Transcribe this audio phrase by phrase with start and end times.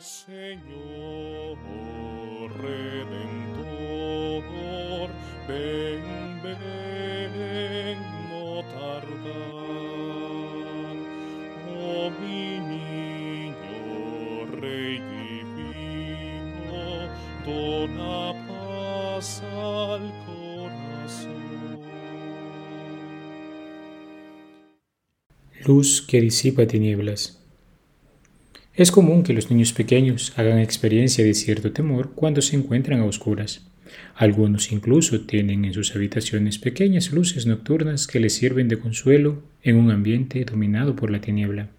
[0.00, 1.58] Señor
[7.34, 7.98] ven,
[8.30, 9.08] no tardar.
[11.68, 12.10] Oh
[17.44, 18.18] dona.
[25.66, 27.47] Luz que disipa tinieblas.
[28.78, 33.06] Es común que los niños pequeños hagan experiencia de cierto temor cuando se encuentran a
[33.06, 33.66] oscuras.
[34.14, 39.74] Algunos incluso tienen en sus habitaciones pequeñas luces nocturnas que les sirven de consuelo en
[39.74, 41.70] un ambiente dominado por la tiniebla.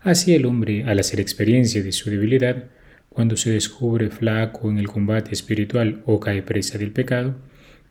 [0.00, 2.64] Así el hombre, al hacer experiencia de su debilidad,
[3.10, 7.36] cuando se descubre flaco en el combate espiritual o cae presa del pecado,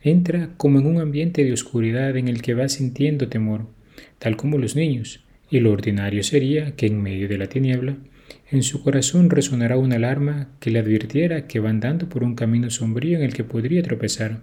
[0.02, 3.68] entra como en un ambiente de oscuridad en el que va sintiendo temor,
[4.18, 7.98] tal como los niños, y lo ordinario sería que en medio de la tiniebla,
[8.50, 12.70] en su corazón resonará una alarma que le advirtiera que va andando por un camino
[12.70, 14.42] sombrío en el que podría tropezar.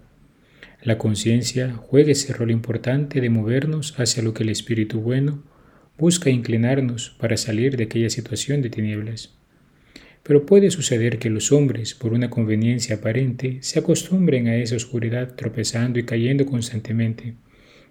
[0.83, 5.42] La conciencia juega ese rol importante de movernos hacia lo que el Espíritu bueno
[5.97, 9.34] busca inclinarnos para salir de aquella situación de tinieblas.
[10.22, 15.34] Pero puede suceder que los hombres, por una conveniencia aparente, se acostumbren a esa oscuridad
[15.34, 17.34] tropezando y cayendo constantemente,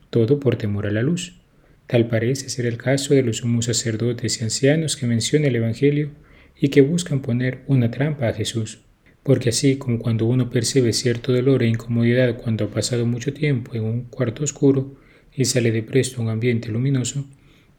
[0.09, 1.42] todo por temor a la luz.
[1.87, 6.11] Tal parece ser el caso de los sumos sacerdotes y ancianos que menciona el Evangelio
[6.59, 8.79] y que buscan poner una trampa a Jesús.
[9.21, 13.75] Porque así como cuando uno percibe cierto dolor e incomodidad cuando ha pasado mucho tiempo
[13.75, 14.95] en un cuarto oscuro
[15.35, 17.25] y sale de presto a un ambiente luminoso,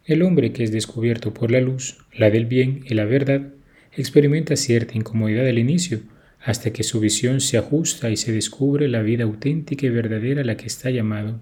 [0.04, 3.52] el hombre que es descubierto por la luz, la del bien y la verdad,
[3.96, 6.00] experimenta cierta incomodidad al inicio,
[6.40, 10.44] hasta que su visión se ajusta y se descubre la vida auténtica y verdadera a
[10.44, 11.40] la que está llamado.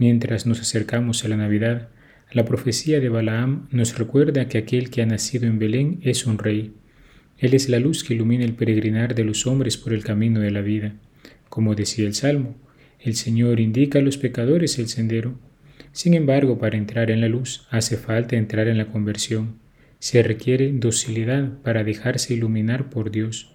[0.00, 1.90] Mientras nos acercamos a la Navidad,
[2.32, 6.38] la profecía de Balaam nos recuerda que aquel que ha nacido en Belén es un
[6.38, 6.72] rey.
[7.36, 10.52] Él es la luz que ilumina el peregrinar de los hombres por el camino de
[10.52, 10.94] la vida.
[11.50, 12.56] Como decía el Salmo,
[12.98, 15.38] el Señor indica a los pecadores el sendero.
[15.92, 19.56] Sin embargo, para entrar en la luz hace falta entrar en la conversión.
[19.98, 23.54] Se requiere docilidad para dejarse iluminar por Dios.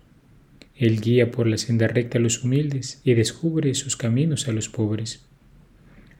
[0.75, 4.69] Él guía por la senda recta a los humildes y descubre sus caminos a los
[4.69, 5.25] pobres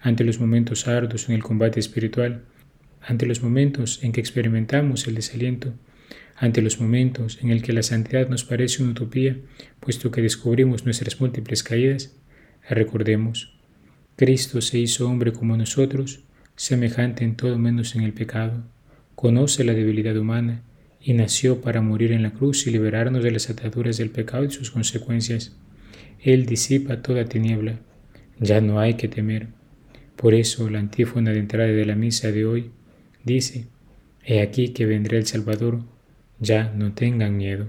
[0.06, 2.44] ante los momentos arduos en el combate espiritual,
[3.02, 5.74] ante los momentos en que experimentamos el desaliento,
[6.36, 9.36] ante los momentos en el que la santidad nos parece una utopía,
[9.80, 12.16] puesto que descubrimos nuestras múltiples caídas,
[12.70, 13.58] recordemos,
[14.16, 16.20] Cristo se hizo hombre como nosotros,
[16.56, 18.64] semejante en todo menos en el pecado,
[19.16, 20.62] conoce la debilidad humana
[21.02, 24.52] y nació para morir en la cruz y liberarnos de las ataduras del pecado y
[24.52, 25.58] sus consecuencias.
[26.22, 27.80] Él disipa toda tiniebla,
[28.40, 29.48] ya no hay que temer.
[30.16, 32.72] Por eso la antífona de entrada de la misa de hoy
[33.24, 33.66] dice,
[34.24, 35.82] He aquí que vendrá el Salvador,
[36.40, 37.68] ya no tengan miedo.